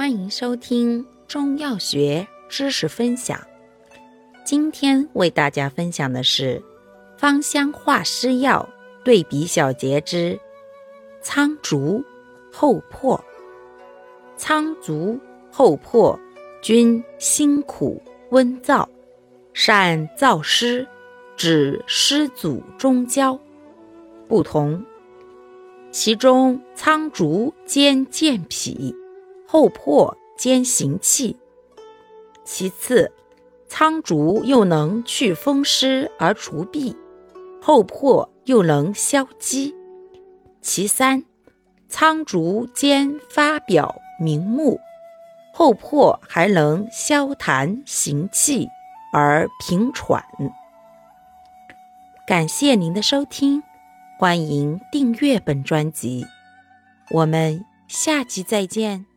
[0.00, 3.38] 欢迎收听中药学知识分享。
[4.46, 6.62] 今天为大家分享的是
[7.18, 8.66] 芳香化湿药
[9.04, 10.40] 对比小结之
[11.20, 12.02] 苍竹、
[12.50, 13.22] 厚朴。
[14.38, 15.20] 苍竹、
[15.52, 16.18] 厚朴
[16.62, 18.88] 均辛苦温燥，
[19.52, 20.88] 善燥湿，
[21.36, 23.38] 止湿阻中焦。
[24.26, 24.82] 不同，
[25.90, 28.96] 其中苍竹兼健脾。
[29.52, 31.36] 厚破兼行气，
[32.44, 33.10] 其次，
[33.66, 36.96] 苍竹又能祛风湿而除痹，
[37.60, 39.74] 厚破又能消积。
[40.62, 41.24] 其三，
[41.88, 44.78] 苍竹兼发表明目，
[45.52, 48.68] 厚破还能消痰行气
[49.12, 50.24] 而平喘。
[52.24, 53.64] 感谢您的收听，
[54.16, 56.24] 欢迎订阅本专辑，
[57.10, 59.09] 我们下集再见。